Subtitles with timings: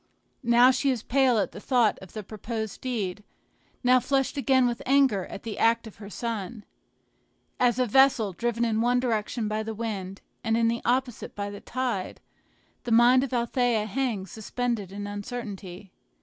[0.41, 3.23] Now she is pale at the thought of the proposed deed,
[3.83, 6.65] now flushed again with anger at the act of her son.
[7.59, 11.51] As a vessel, driven in one direction by the wind, and in the opposite by
[11.51, 12.19] the tide,
[12.83, 15.91] the mind of Althea hangs suspended in uncertainty.